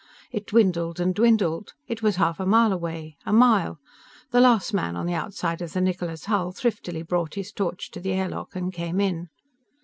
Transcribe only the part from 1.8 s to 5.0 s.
It was a half mile away. A mile. The last man